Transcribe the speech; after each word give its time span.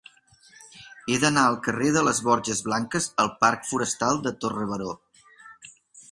He 1.09 1.17
d'anar 1.23 1.41
del 1.47 1.57
carrer 1.67 1.91
de 1.97 2.01
les 2.07 2.21
Borges 2.29 2.61
Blanques 2.67 3.07
al 3.25 3.29
parc 3.45 3.67
Forestal 3.73 4.17
de 4.29 4.33
Torre 4.47 4.65
Baró. 4.71 4.95